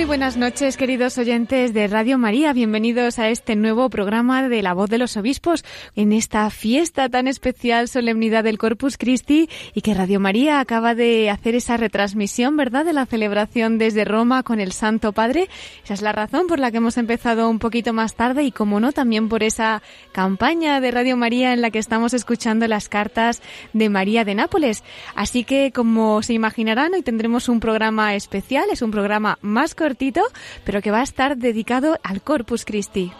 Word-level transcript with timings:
Muy 0.00 0.06
buenas 0.06 0.38
noches, 0.38 0.78
queridos 0.78 1.18
oyentes 1.18 1.74
de 1.74 1.86
Radio 1.86 2.16
María. 2.16 2.54
Bienvenidos 2.54 3.18
a 3.18 3.28
este 3.28 3.54
nuevo 3.54 3.90
programa 3.90 4.48
de 4.48 4.62
La 4.62 4.72
Voz 4.72 4.88
de 4.88 4.96
los 4.96 5.18
Obispos 5.18 5.62
en 5.94 6.14
esta 6.14 6.48
fiesta 6.48 7.10
tan 7.10 7.28
especial, 7.28 7.86
solemnidad 7.86 8.42
del 8.42 8.56
Corpus 8.56 8.96
Christi, 8.96 9.50
y 9.74 9.82
que 9.82 9.92
Radio 9.92 10.18
María 10.18 10.58
acaba 10.58 10.94
de 10.94 11.28
hacer 11.28 11.54
esa 11.54 11.76
retransmisión, 11.76 12.56
¿verdad?, 12.56 12.86
de 12.86 12.94
la 12.94 13.04
celebración 13.04 13.76
desde 13.76 14.06
Roma 14.06 14.42
con 14.42 14.58
el 14.58 14.72
Santo 14.72 15.12
Padre. 15.12 15.50
Esa 15.84 15.92
es 15.92 16.00
la 16.00 16.12
razón 16.12 16.46
por 16.46 16.60
la 16.60 16.70
que 16.70 16.78
hemos 16.78 16.96
empezado 16.96 17.50
un 17.50 17.58
poquito 17.58 17.92
más 17.92 18.14
tarde 18.14 18.44
y, 18.44 18.52
como 18.52 18.80
no, 18.80 18.92
también 18.92 19.28
por 19.28 19.42
esa 19.42 19.82
campaña 20.12 20.80
de 20.80 20.92
Radio 20.92 21.18
María 21.18 21.52
en 21.52 21.60
la 21.60 21.70
que 21.70 21.78
estamos 21.78 22.14
escuchando 22.14 22.66
las 22.68 22.88
cartas 22.88 23.42
de 23.74 23.90
María 23.90 24.24
de 24.24 24.34
Nápoles. 24.34 24.82
Así 25.14 25.44
que, 25.44 25.72
como 25.72 26.22
se 26.22 26.32
imaginarán, 26.32 26.94
hoy 26.94 27.02
tendremos 27.02 27.50
un 27.50 27.60
programa 27.60 28.14
especial, 28.14 28.64
es 28.72 28.80
un 28.80 28.92
programa 28.92 29.38
más 29.42 29.74
cortito, 29.90 30.22
pero 30.64 30.80
que 30.82 30.92
va 30.92 31.00
a 31.00 31.02
estar 31.02 31.36
dedicado 31.36 31.98
al 32.04 32.22
Corpus 32.22 32.64
Christi. 32.64 33.12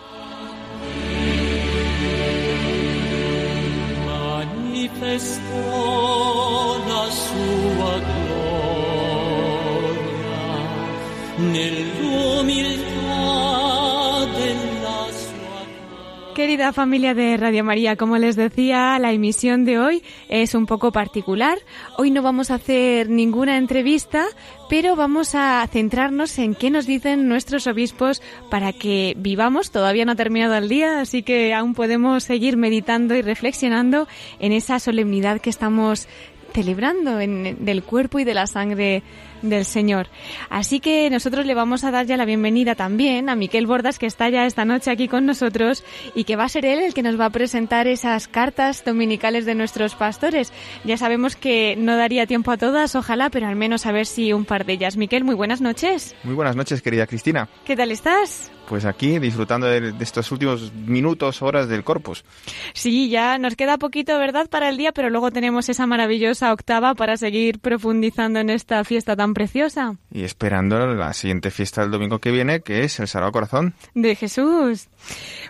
Querida 16.40 16.72
familia 16.72 17.12
de 17.12 17.36
Radio 17.36 17.62
María, 17.62 17.96
como 17.96 18.16
les 18.16 18.34
decía, 18.34 18.98
la 18.98 19.12
emisión 19.12 19.66
de 19.66 19.78
hoy 19.78 20.02
es 20.30 20.54
un 20.54 20.64
poco 20.64 20.90
particular. 20.90 21.58
Hoy 21.98 22.10
no 22.10 22.22
vamos 22.22 22.50
a 22.50 22.54
hacer 22.54 23.10
ninguna 23.10 23.58
entrevista, 23.58 24.24
pero 24.70 24.96
vamos 24.96 25.34
a 25.34 25.68
centrarnos 25.70 26.38
en 26.38 26.54
qué 26.54 26.70
nos 26.70 26.86
dicen 26.86 27.28
nuestros 27.28 27.66
obispos 27.66 28.22
para 28.48 28.72
que 28.72 29.12
vivamos. 29.18 29.70
Todavía 29.70 30.06
no 30.06 30.12
ha 30.12 30.16
terminado 30.16 30.54
el 30.54 30.70
día, 30.70 31.02
así 31.02 31.22
que 31.22 31.52
aún 31.52 31.74
podemos 31.74 32.24
seguir 32.24 32.56
meditando 32.56 33.14
y 33.14 33.20
reflexionando 33.20 34.08
en 34.38 34.52
esa 34.52 34.78
solemnidad 34.78 35.42
que 35.42 35.50
estamos 35.50 36.08
celebrando 36.54 37.20
en, 37.20 37.62
del 37.66 37.82
cuerpo 37.82 38.18
y 38.18 38.24
de 38.24 38.32
la 38.32 38.46
sangre 38.46 39.02
del 39.42 39.64
Señor. 39.64 40.08
Así 40.48 40.80
que 40.80 41.10
nosotros 41.10 41.46
le 41.46 41.54
vamos 41.54 41.84
a 41.84 41.90
dar 41.90 42.06
ya 42.06 42.16
la 42.16 42.24
bienvenida 42.24 42.74
también 42.74 43.28
a 43.28 43.36
Miquel 43.36 43.66
Bordas, 43.66 43.98
que 43.98 44.06
está 44.06 44.28
ya 44.28 44.46
esta 44.46 44.64
noche 44.64 44.90
aquí 44.90 45.08
con 45.08 45.26
nosotros 45.26 45.84
y 46.14 46.24
que 46.24 46.36
va 46.36 46.44
a 46.44 46.48
ser 46.48 46.64
él 46.64 46.80
el 46.80 46.94
que 46.94 47.02
nos 47.02 47.18
va 47.18 47.26
a 47.26 47.30
presentar 47.30 47.86
esas 47.86 48.28
cartas 48.28 48.84
dominicales 48.84 49.44
de 49.44 49.54
nuestros 49.54 49.94
pastores. 49.94 50.52
Ya 50.84 50.96
sabemos 50.96 51.36
que 51.36 51.76
no 51.76 51.96
daría 51.96 52.26
tiempo 52.26 52.50
a 52.50 52.56
todas, 52.56 52.94
ojalá, 52.94 53.30
pero 53.30 53.46
al 53.46 53.56
menos 53.56 53.86
a 53.86 53.92
ver 53.92 54.06
si 54.06 54.32
un 54.32 54.44
par 54.44 54.64
de 54.64 54.74
ellas. 54.74 54.96
Miquel, 54.96 55.24
muy 55.24 55.34
buenas 55.34 55.60
noches. 55.60 56.14
Muy 56.24 56.34
buenas 56.34 56.56
noches, 56.56 56.82
querida 56.82 57.06
Cristina. 57.06 57.48
¿Qué 57.64 57.76
tal 57.76 57.90
estás? 57.90 58.50
Pues 58.68 58.84
aquí 58.84 59.18
disfrutando 59.18 59.66
de, 59.66 59.92
de, 59.92 60.04
estos 60.04 60.30
últimos 60.30 60.72
minutos, 60.72 61.42
horas 61.42 61.68
del 61.68 61.82
corpus. 61.82 62.24
Sí, 62.72 63.08
ya 63.08 63.36
nos 63.36 63.56
queda 63.56 63.78
poquito, 63.78 64.16
¿verdad?, 64.16 64.48
para 64.48 64.68
el 64.68 64.76
día, 64.76 64.92
pero 64.92 65.10
luego 65.10 65.32
tenemos 65.32 65.68
esa 65.68 65.88
maravillosa 65.88 66.52
octava 66.52 66.94
para 66.94 67.16
seguir 67.16 67.58
profundizando 67.58 68.38
en 68.38 68.48
esta 68.48 68.84
fiesta 68.84 69.16
tan 69.16 69.29
preciosa. 69.34 69.96
Y 70.12 70.24
esperando 70.24 70.94
la 70.94 71.12
siguiente 71.12 71.50
fiesta 71.50 71.82
del 71.82 71.90
domingo 71.90 72.18
que 72.18 72.30
viene, 72.30 72.60
que 72.60 72.84
es 72.84 73.00
el 73.00 73.08
Sagrado 73.08 73.32
Corazón. 73.32 73.74
De 73.94 74.14
Jesús. 74.14 74.88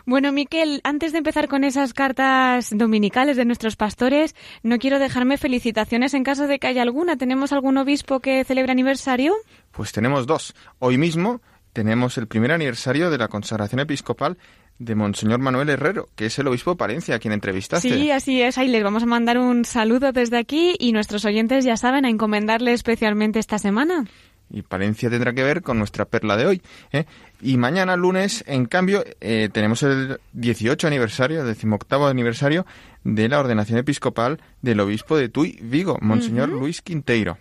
Bueno, 0.06 0.32
Miquel, 0.32 0.80
antes 0.84 1.12
de 1.12 1.18
empezar 1.18 1.48
con 1.48 1.64
esas 1.64 1.94
cartas 1.94 2.70
dominicales 2.72 3.36
de 3.36 3.44
nuestros 3.44 3.76
pastores, 3.76 4.34
no 4.62 4.78
quiero 4.78 4.98
dejarme 4.98 5.38
felicitaciones 5.38 6.14
en 6.14 6.24
caso 6.24 6.46
de 6.46 6.58
que 6.58 6.66
haya 6.66 6.82
alguna. 6.82 7.16
¿Tenemos 7.16 7.52
algún 7.52 7.76
obispo 7.78 8.20
que 8.20 8.44
celebre 8.44 8.72
aniversario? 8.72 9.34
Pues 9.70 9.92
tenemos 9.92 10.26
dos. 10.26 10.54
Hoy 10.78 10.98
mismo 10.98 11.40
tenemos 11.72 12.18
el 12.18 12.26
primer 12.26 12.52
aniversario 12.52 13.10
de 13.10 13.18
la 13.18 13.28
consagración 13.28 13.80
episcopal 13.80 14.38
de 14.78 14.94
Monseñor 14.94 15.40
Manuel 15.40 15.68
Herrero, 15.68 16.08
que 16.16 16.26
es 16.26 16.38
el 16.38 16.48
obispo 16.48 16.70
de 16.70 16.76
Palencia, 16.78 17.14
a 17.14 17.18
quien 17.18 17.34
entrevistaste. 17.34 17.88
Sí, 17.88 18.10
así 18.10 18.40
es. 18.40 18.56
Ahí 18.56 18.68
les 18.68 18.82
vamos 18.82 19.02
a 19.02 19.06
mandar 19.06 19.38
un 19.38 19.66
saludo 19.66 20.12
desde 20.12 20.38
aquí 20.38 20.74
y 20.78 20.92
nuestros 20.92 21.26
oyentes 21.26 21.66
ya 21.66 21.76
saben 21.76 22.06
a 22.06 22.08
encomendarle 22.08 22.72
especialmente 22.72 23.38
esta 23.38 23.58
semana. 23.58 24.06
Y 24.50 24.62
Palencia 24.62 25.08
tendrá 25.10 25.32
que 25.32 25.44
ver 25.44 25.62
con 25.62 25.78
nuestra 25.78 26.04
perla 26.04 26.36
de 26.36 26.46
hoy. 26.46 26.62
¿eh? 26.92 27.04
Y 27.40 27.56
mañana, 27.56 27.96
lunes, 27.96 28.44
en 28.46 28.66
cambio, 28.66 29.04
eh, 29.20 29.48
tenemos 29.52 29.82
el 29.82 30.20
18 30.32 30.86
aniversario, 30.86 31.40
el 31.40 31.46
18 31.46 32.06
aniversario 32.06 32.66
de 33.04 33.28
la 33.28 33.40
ordenación 33.40 33.78
episcopal 33.78 34.40
del 34.60 34.80
obispo 34.80 35.16
de 35.16 35.28
Tuy, 35.28 35.58
Vigo, 35.62 35.98
Monseñor 36.02 36.50
uh 36.50 36.56
-huh. 36.56 36.60
Luis 36.60 36.82
Quinteiro. 36.82 37.38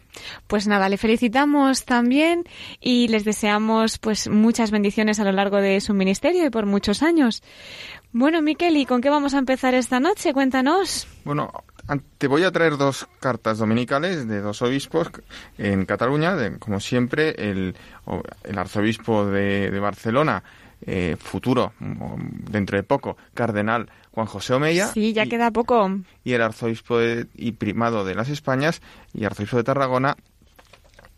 Pues 0.48 0.68
nada, 0.68 0.88
le 0.88 0.98
felicitamos 0.98 1.86
también 1.86 2.44
y 2.80 3.08
les 3.10 3.26
deseamos 3.26 3.98
pues 3.98 4.30
muchas 4.30 4.72
bendiciones 4.72 5.20
a 5.20 5.24
lo 5.24 5.32
largo 5.32 5.58
de 5.58 5.82
su 5.82 5.94
ministerio 5.94 6.46
y 6.46 6.50
por 6.50 6.66
muchos 6.66 7.04
años. 7.04 7.44
Bueno, 8.12 8.42
Miquel, 8.42 8.78
¿y 8.78 8.86
con 8.86 9.02
qué 9.02 9.10
vamos 9.10 9.34
a 9.34 9.40
empezar 9.40 9.74
esta 9.74 10.00
noche? 10.00 10.34
Cuéntanos. 10.34 11.08
Bueno, 11.26 11.52
te 12.18 12.28
voy 12.28 12.44
a 12.44 12.52
traer 12.52 12.78
dos 12.78 13.08
cartas 13.20 13.58
dominicales 13.58 14.28
de 14.28 14.42
dos 14.42 14.62
obispos 14.62 15.10
en 15.58 15.86
Cataluña, 15.86 16.36
de, 16.36 16.58
como 16.60 16.80
siempre, 16.80 17.36
el, 17.38 17.76
el 18.44 18.58
arzobispo 18.58 19.26
de, 19.26 19.72
de 19.72 19.80
Barcelona, 19.80 20.44
eh, 20.86 21.18
futuro, 21.20 21.74
dentro 21.80 22.78
de 22.78 22.84
poco, 22.84 23.18
cardenal 23.34 23.90
Juan 24.12 24.28
José 24.28 24.54
Omeya. 24.54 24.88
Sí, 24.88 25.14
ya 25.14 25.26
y, 25.26 25.30
queda 25.30 25.52
poco. 25.52 26.00
Y 26.24 26.34
el 26.34 26.42
arzobispo 26.42 26.98
de, 27.00 27.28
y 27.36 27.54
primado 27.54 28.06
de 28.06 28.16
las 28.16 28.30
Españas 28.30 28.82
y 29.14 29.26
arzobispo 29.26 29.58
de 29.58 29.64
Tarragona, 29.64 30.16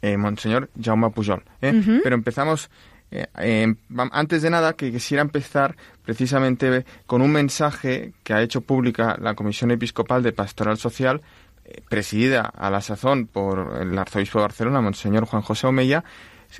eh, 0.01 0.17
Monseñor 0.17 0.69
Jaume 0.81 1.11
Pujol. 1.11 1.43
¿eh? 1.61 1.71
Uh 1.71 1.75
-huh. 1.75 1.99
Pero 2.03 2.15
empezamos 2.15 2.69
eh, 3.11 3.27
eh, 3.39 3.75
antes 4.11 4.41
de 4.41 4.49
nada, 4.49 4.73
que 4.73 4.91
quisiera 4.91 5.21
empezar 5.21 5.75
precisamente 6.03 6.85
con 7.05 7.21
un 7.21 7.31
mensaje 7.31 8.13
que 8.23 8.33
ha 8.33 8.41
hecho 8.41 8.61
pública 8.61 9.17
la 9.19 9.35
Comisión 9.35 9.71
Episcopal 9.71 10.23
de 10.23 10.31
Pastoral 10.31 10.77
Social, 10.77 11.21
eh, 11.65 11.81
presidida 11.89 12.41
a 12.41 12.69
la 12.69 12.81
sazón 12.81 13.27
por 13.27 13.77
el 13.81 13.97
arzobispo 13.97 14.39
de 14.39 14.43
Barcelona, 14.43 14.81
Monseñor 14.81 15.25
Juan 15.25 15.41
José 15.41 15.67
Omeya, 15.67 16.03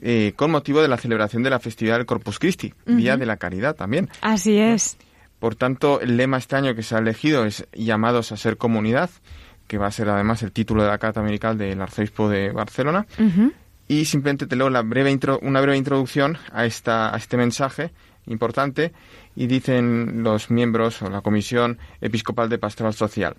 eh, 0.02 0.34
con 0.36 0.52
motivo 0.52 0.82
de 0.82 0.88
la 0.88 0.98
celebración 0.98 1.42
de 1.44 1.50
la 1.50 1.60
festividad 1.60 1.98
del 1.98 2.06
Corpus 2.06 2.38
Christi, 2.38 2.74
uh 2.86 2.92
-huh. 2.92 2.96
Día 2.98 3.18
de 3.18 3.26
la 3.26 3.38
Caridad 3.38 3.76
también. 3.76 4.10
Así 4.22 4.58
es. 4.58 4.98
Por 5.40 5.56
tanto, 5.56 6.02
el 6.02 6.18
lema 6.18 6.38
este 6.38 6.56
año 6.56 6.76
que 6.76 6.84
se 6.84 6.96
ha 6.96 7.00
elegido 7.00 7.46
es 7.46 7.66
llamados 7.74 8.32
a 8.32 8.38
ser 8.38 8.58
comunidad, 8.58 9.10
que 9.68 9.78
va 9.78 9.88
a 9.88 9.92
ser 9.92 10.10
además 10.10 10.44
el 10.44 10.52
título 10.52 10.84
de 10.84 10.90
la 10.90 10.98
carta 10.98 11.22
dominical 11.22 11.58
del 11.58 11.82
arzobispo 11.82 12.30
de 12.30 12.52
Barcelona. 12.52 13.08
Uh 13.18 13.24
-huh 13.24 13.54
y 13.92 14.06
simplemente 14.06 14.48
te 14.48 14.56
leo 14.56 14.68
una 14.68 14.82
breve 14.82 15.12
introducción 15.12 16.38
a, 16.54 16.62
a 16.62 16.66
este 17.18 17.36
mensaje 17.36 17.92
importante 18.26 18.94
y 19.36 19.48
dicen 19.48 20.24
los 20.24 20.50
miembros 20.50 21.02
o 21.02 21.10
la 21.10 21.20
Comisión 21.20 21.78
Episcopal 22.00 22.48
de 22.48 22.58
Pastoral 22.58 22.94
Social 22.94 23.36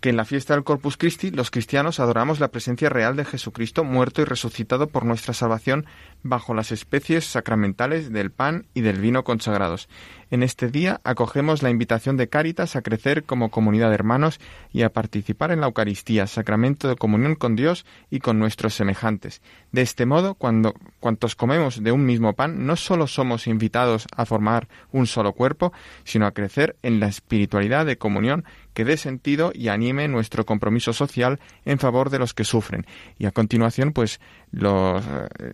que 0.00 0.10
en 0.10 0.16
la 0.16 0.24
fiesta 0.24 0.54
del 0.54 0.64
Corpus 0.64 0.96
Christi 0.96 1.30
los 1.30 1.50
cristianos 1.50 2.00
adoramos 2.00 2.40
la 2.40 2.48
presencia 2.48 2.88
real 2.88 3.16
de 3.16 3.24
Jesucristo 3.24 3.84
muerto 3.84 4.22
y 4.22 4.24
resucitado 4.24 4.88
por 4.88 5.04
nuestra 5.04 5.34
salvación 5.34 5.86
bajo 6.22 6.54
las 6.54 6.72
especies 6.72 7.24
sacramentales 7.24 8.12
del 8.12 8.30
pan 8.30 8.66
y 8.74 8.80
del 8.80 9.00
vino 9.00 9.24
consagrados. 9.24 9.88
En 10.30 10.42
este 10.42 10.68
día 10.68 11.00
acogemos 11.04 11.62
la 11.62 11.70
invitación 11.70 12.16
de 12.16 12.28
Cáritas 12.28 12.74
a 12.74 12.82
crecer 12.82 13.22
como 13.22 13.50
comunidad 13.50 13.90
de 13.90 13.94
hermanos 13.94 14.40
y 14.72 14.82
a 14.82 14.92
participar 14.92 15.52
en 15.52 15.60
la 15.60 15.66
Eucaristía, 15.66 16.26
sacramento 16.26 16.88
de 16.88 16.96
comunión 16.96 17.36
con 17.36 17.54
Dios 17.54 17.86
y 18.10 18.18
con 18.18 18.40
nuestros 18.40 18.74
semejantes. 18.74 19.40
De 19.70 19.82
este 19.82 20.04
modo, 20.04 20.34
cuando 20.34 20.74
cuantos 20.98 21.36
comemos 21.36 21.82
de 21.82 21.92
un 21.92 22.04
mismo 22.04 22.32
pan, 22.32 22.66
no 22.66 22.74
solo 22.74 23.06
somos 23.06 23.46
invitados 23.46 24.06
a 24.16 24.26
formar 24.26 24.68
un 24.90 25.06
solo 25.06 25.32
cuerpo, 25.32 25.72
sino 26.02 26.26
a 26.26 26.32
crecer 26.32 26.76
en 26.82 26.98
la 26.98 27.06
espiritualidad 27.06 27.86
de 27.86 27.98
comunión 27.98 28.44
que 28.76 28.84
dé 28.84 28.98
sentido 28.98 29.52
y 29.54 29.68
anime 29.68 30.06
nuestro 30.06 30.44
compromiso 30.44 30.92
social 30.92 31.40
en 31.64 31.78
favor 31.78 32.10
de 32.10 32.18
los 32.18 32.34
que 32.34 32.44
sufren. 32.44 32.84
Y 33.18 33.24
a 33.24 33.30
continuación, 33.30 33.94
pues 33.94 34.20
los, 34.50 35.02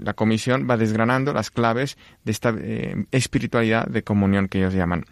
la 0.00 0.14
comisión 0.14 0.66
va 0.68 0.76
desgranando 0.76 1.32
las 1.32 1.52
claves 1.52 1.96
de 2.24 2.32
esta 2.32 2.52
eh, 2.58 3.06
espiritualidad 3.12 3.86
de 3.86 4.02
comunión 4.02 4.48
que 4.48 4.58
ellos 4.58 4.74
llaman. 4.74 5.04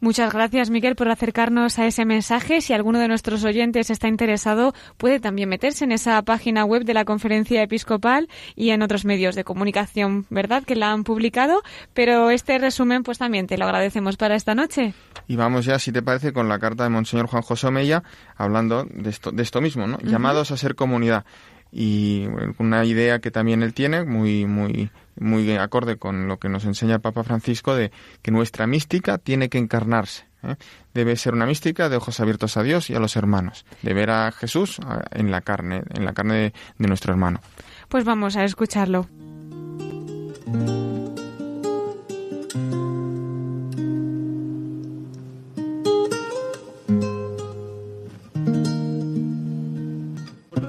Muchas 0.00 0.32
gracias, 0.32 0.70
Miguel, 0.70 0.96
por 0.96 1.08
acercarnos 1.08 1.78
a 1.78 1.86
ese 1.86 2.04
mensaje. 2.04 2.60
Si 2.60 2.72
alguno 2.72 2.98
de 2.98 3.08
nuestros 3.08 3.44
oyentes 3.44 3.90
está 3.90 4.08
interesado, 4.08 4.74
puede 4.96 5.20
también 5.20 5.48
meterse 5.48 5.84
en 5.84 5.92
esa 5.92 6.20
página 6.22 6.64
web 6.64 6.84
de 6.84 6.94
la 6.94 7.04
Conferencia 7.04 7.62
Episcopal 7.62 8.28
y 8.54 8.70
en 8.70 8.82
otros 8.82 9.04
medios 9.04 9.34
de 9.34 9.44
comunicación, 9.44 10.26
¿verdad?, 10.30 10.64
que 10.64 10.76
la 10.76 10.92
han 10.92 11.04
publicado. 11.04 11.62
Pero 11.94 12.30
este 12.30 12.58
resumen, 12.58 13.02
pues 13.02 13.18
también 13.18 13.46
te 13.46 13.58
lo 13.58 13.64
agradecemos 13.64 14.16
para 14.16 14.34
esta 14.34 14.54
noche. 14.54 14.94
Y 15.28 15.36
vamos 15.36 15.64
ya, 15.64 15.78
si 15.78 15.92
te 15.92 16.02
parece, 16.02 16.32
con 16.32 16.48
la 16.48 16.58
carta 16.58 16.84
de 16.84 16.90
Monseñor 16.90 17.26
Juan 17.26 17.42
José 17.42 17.68
Omeya, 17.68 18.02
hablando 18.36 18.84
de 18.84 19.10
esto, 19.10 19.30
de 19.30 19.42
esto 19.42 19.60
mismo, 19.60 19.86
¿no? 19.86 19.98
Llamados 20.00 20.50
a 20.50 20.56
ser 20.56 20.74
comunidad 20.74 21.24
y 21.72 22.26
una 22.58 22.84
idea 22.84 23.20
que 23.20 23.30
también 23.30 23.62
él 23.62 23.72
tiene 23.72 24.04
muy 24.04 24.44
muy 24.44 24.90
muy 25.18 25.50
acorde 25.56 25.96
con 25.96 26.28
lo 26.28 26.38
que 26.38 26.50
nos 26.50 26.64
enseña 26.64 26.96
el 26.96 27.00
Papa 27.00 27.24
Francisco 27.24 27.74
de 27.74 27.90
que 28.20 28.30
nuestra 28.30 28.66
mística 28.66 29.16
tiene 29.16 29.48
que 29.48 29.56
encarnarse 29.56 30.26
¿eh? 30.42 30.56
debe 30.92 31.16
ser 31.16 31.32
una 31.32 31.46
mística 31.46 31.88
de 31.88 31.96
ojos 31.96 32.20
abiertos 32.20 32.58
a 32.58 32.62
Dios 32.62 32.90
y 32.90 32.94
a 32.94 33.00
los 33.00 33.16
hermanos 33.16 33.64
de 33.80 33.94
ver 33.94 34.10
a 34.10 34.30
Jesús 34.32 34.80
en 35.12 35.30
la 35.30 35.40
carne 35.40 35.82
en 35.94 36.04
la 36.04 36.12
carne 36.12 36.52
de 36.78 36.88
nuestro 36.88 37.12
hermano 37.12 37.40
pues 37.88 38.04
vamos 38.04 38.36
a 38.36 38.44
escucharlo 38.44 39.08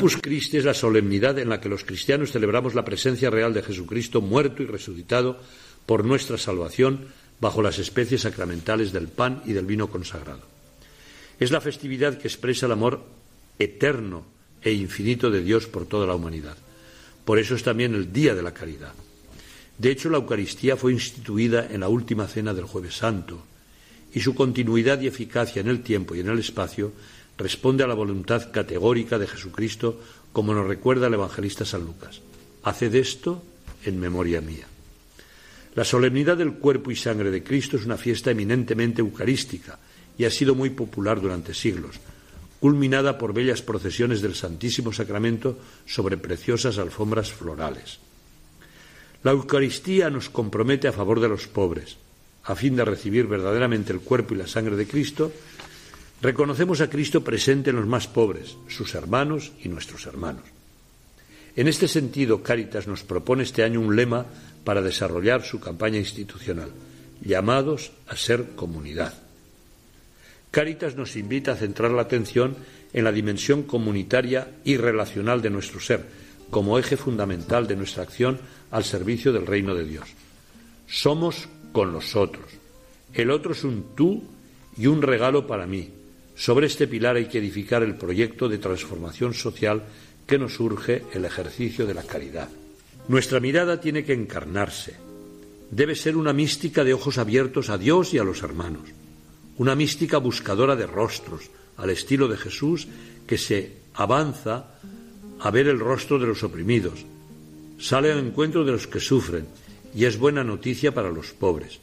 Corpus 0.04 0.22
Christi 0.22 0.58
es 0.58 0.66
la 0.66 0.74
solemnidad 0.74 1.40
en 1.40 1.48
la 1.48 1.62
que 1.62 1.70
los 1.70 1.86
cristianos 1.86 2.34
celebramos 2.34 2.76
la 2.76 2.84
presencia 2.84 3.30
real 3.30 3.54
de 3.54 3.64
Jesucristo 3.64 4.20
muerto 4.20 4.62
y 4.62 4.66
resucitado 4.66 5.40
por 5.86 6.04
nuestra 6.04 6.38
salvación 6.38 7.08
bajo 7.40 7.62
las 7.62 7.80
especies 7.80 8.24
sacramentales 8.24 8.92
del 8.92 9.08
pan 9.08 9.42
y 9.46 9.54
del 9.54 9.66
vino 9.66 9.90
consagrado. 9.90 10.42
Es 11.40 11.52
la 11.52 11.62
festividad 11.62 12.18
que 12.18 12.28
expresa 12.28 12.66
el 12.66 12.74
amor 12.74 13.02
eterno 13.58 14.26
e 14.62 14.74
infinito 14.74 15.32
de 15.32 15.42
Dios 15.42 15.68
por 15.68 15.86
toda 15.86 16.06
la 16.06 16.16
humanidad. 16.16 16.58
Por 17.24 17.40
eso 17.40 17.56
es 17.56 17.64
también 17.64 17.96
el 17.96 18.12
Día 18.12 18.36
de 18.36 18.44
la 18.44 18.54
Caridad. 18.54 18.92
De 19.78 19.90
hecho, 19.90 20.10
la 20.10 20.18
Eucaristía 20.18 20.76
fue 20.76 20.92
instituida 20.92 21.66
en 21.72 21.80
la 21.80 21.88
última 21.88 22.28
cena 22.28 22.54
del 22.54 22.66
Jueves 22.66 22.96
Santo, 22.96 23.42
y 24.14 24.20
su 24.20 24.36
continuidad 24.36 25.00
y 25.00 25.08
eficacia 25.08 25.62
en 25.62 25.70
el 25.70 25.82
tiempo 25.82 26.14
y 26.14 26.20
en 26.20 26.28
el 26.28 26.40
espacio 26.40 26.92
responde 27.38 27.84
a 27.84 27.88
la 27.88 27.94
voluntad 27.94 28.52
categórica 28.52 29.18
de 29.18 29.28
Jesucristo, 29.28 30.00
como 30.32 30.54
nos 30.54 30.68
recuerda 30.68 31.08
el 31.08 31.16
evangelista 31.16 31.66
San 31.66 31.86
Lucas. 31.86 32.22
Haced 32.64 32.96
esto 32.96 33.44
en 33.86 34.00
memoria 34.00 34.42
mía. 34.42 34.68
La 35.76 35.84
solemnidad 35.84 36.38
del 36.38 36.54
cuerpo 36.54 36.92
y 36.92 36.96
sangre 36.96 37.32
de 37.32 37.44
Cristo 37.44 37.78
es 37.78 37.86
una 37.86 37.98
fiesta 37.98 38.32
eminentemente 38.32 39.02
eucarística 39.02 39.80
y 40.18 40.26
ha 40.26 40.30
sido 40.30 40.54
muy 40.54 40.70
popular 40.70 41.20
durante 41.20 41.54
siglos, 41.54 42.00
culminada 42.60 43.18
por 43.18 43.34
bellas 43.34 43.62
procesiones 43.62 44.22
del 44.22 44.36
Santísimo 44.36 44.94
Sacramento 44.94 45.58
sobre 45.86 46.18
preciosas 46.18 46.78
alfombras 46.78 47.32
florales. 47.32 48.00
La 49.24 49.32
Eucaristía 49.32 50.10
nos 50.10 50.30
compromete 50.30 50.88
a 50.88 50.94
favor 50.94 51.20
de 51.20 51.30
los 51.30 51.48
pobres, 51.48 51.98
a 52.44 52.56
fin 52.56 52.76
de 52.76 52.86
recibir 52.86 53.26
verdaderamente 53.26 53.94
el 53.94 54.02
cuerpo 54.02 54.34
y 54.34 54.38
la 54.38 54.48
sangre 54.48 54.76
de 54.76 54.86
Cristo 54.86 55.32
Reconocemos 56.24 56.80
a 56.80 56.90
Cristo 56.90 57.22
presente 57.22 57.72
en 57.72 57.76
los 57.76 57.86
más 57.86 58.08
pobres, 58.08 58.56
sus 58.70 58.96
hermanos 58.96 59.52
y 59.62 59.68
nuestros 59.68 60.06
hermanos. 60.06 60.46
En 61.58 61.68
este 61.68 61.90
sentido, 61.90 62.42
Cáritas 62.42 62.88
nos 62.88 63.04
propone 63.04 63.44
este 63.44 63.62
año 63.62 63.82
un 63.82 63.98
lema 63.98 64.26
para 64.64 64.82
desarrollar 64.82 65.44
su 65.44 65.60
campaña 65.60 65.98
institucional, 65.98 66.72
llamados 67.22 67.92
a 68.08 68.16
ser 68.16 68.56
comunidad. 68.56 69.14
Cáritas 70.50 70.96
nos 70.96 71.18
invita 71.18 71.52
a 71.52 71.56
centrar 71.58 71.92
la 71.92 72.04
atención 72.04 72.56
en 72.94 73.04
la 73.04 73.12
dimensión 73.12 73.64
comunitaria 73.64 74.48
y 74.64 74.78
relacional 74.78 75.42
de 75.42 75.50
nuestro 75.50 75.82
ser, 75.82 76.06
como 76.50 76.80
eje 76.80 76.96
fundamental 76.96 77.68
de 77.68 77.76
nuestra 77.76 78.04
acción 78.04 78.40
al 78.72 78.86
servicio 78.86 79.34
del 79.34 79.46
reino 79.46 79.76
de 79.76 79.84
Dios. 79.84 80.08
Somos 80.88 81.50
con 81.74 81.92
los 81.92 82.16
otros. 82.16 82.46
El 83.14 83.30
otro 83.30 83.52
es 83.52 83.66
un 83.66 83.94
tú 83.94 84.24
y 84.78 84.88
un 84.88 85.02
regalo 85.02 85.46
para 85.48 85.68
mí, 85.68 85.90
sobre 86.36 86.68
este 86.68 86.88
pilar 86.88 87.16
hay 87.16 87.28
que 87.28 87.38
edificar 87.38 87.84
el 87.84 87.96
proyecto 87.96 88.50
de 88.50 88.58
transformación 88.58 89.34
social 89.34 89.84
que 90.26 90.40
nos 90.40 90.60
urge 90.60 91.04
el 91.14 91.26
ejercicio 91.26 91.86
de 91.86 91.94
la 91.94 92.04
caridad. 92.04 92.50
Nuestra 93.08 93.40
mirada 93.40 93.80
tiene 93.82 94.04
que 94.04 94.14
encarnarse. 94.14 94.96
Debe 95.70 95.96
ser 95.96 96.16
una 96.16 96.34
mística 96.34 96.84
de 96.84 96.94
ojos 96.94 97.18
abiertos 97.18 97.70
a 97.70 97.78
Dios 97.78 98.14
y 98.14 98.18
a 98.18 98.24
los 98.24 98.42
hermanos. 98.42 98.90
Una 99.58 99.76
mística 99.76 100.18
buscadora 100.18 100.76
de 100.76 100.88
rostros, 100.88 101.50
al 101.78 101.90
estilo 101.90 102.28
de 102.28 102.38
Jesús, 102.38 102.88
que 103.28 103.38
se 103.38 103.74
avanza 103.94 104.80
a 105.40 105.52
ver 105.52 105.68
el 105.68 105.80
rostro 105.80 106.18
de 106.20 106.28
los 106.28 106.44
oprimidos, 106.44 107.06
sale 107.78 108.12
al 108.12 108.20
encuentro 108.20 108.64
de 108.64 108.72
los 108.72 108.88
que 108.88 109.00
sufren 109.00 109.46
y 109.96 110.06
es 110.06 110.18
buena 110.18 110.44
noticia 110.44 110.94
para 110.94 111.12
los 111.12 111.32
pobres. 111.32 111.80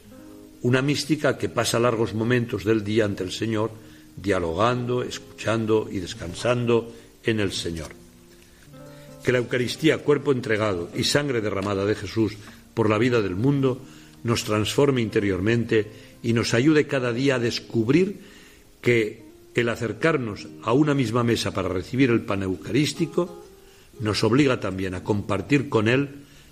Una 0.63 0.81
mística 0.81 1.37
que 1.37 1.49
pasa 1.49 1.79
largos 1.79 2.13
momentos 2.13 2.65
del 2.65 2.83
día 2.83 3.05
ante 3.05 3.23
el 3.23 3.31
Señor 3.31 3.71
dialogando, 4.15 5.03
escuchando 5.03 5.87
y 5.91 5.99
descansando 5.99 6.91
en 7.23 7.39
el 7.39 7.51
Señor. 7.51 7.89
Que 9.23 9.31
la 9.31 9.37
Eucaristía, 9.37 9.99
cuerpo 9.99 10.31
entregado 10.31 10.89
y 10.95 11.03
sangre 11.03 11.41
derramada 11.41 11.85
de 11.85 11.95
Jesús 11.95 12.37
por 12.73 12.89
la 12.89 12.97
vida 12.97 13.21
del 13.21 13.35
mundo, 13.35 13.81
nos 14.23 14.43
transforme 14.43 15.01
interiormente 15.01 15.87
y 16.23 16.33
nos 16.33 16.53
ayude 16.53 16.87
cada 16.87 17.13
día 17.13 17.35
a 17.35 17.39
descubrir 17.39 18.19
que 18.81 19.23
el 19.53 19.69
acercarnos 19.69 20.47
a 20.63 20.73
una 20.73 20.93
misma 20.93 21.23
mesa 21.23 21.53
para 21.53 21.69
recibir 21.69 22.09
el 22.09 22.21
pan 22.21 22.43
eucarístico 22.43 23.43
nos 23.99 24.23
obliga 24.23 24.59
también 24.59 24.95
a 24.95 25.03
compartir 25.03 25.69
con 25.69 25.87
Él 25.87 26.09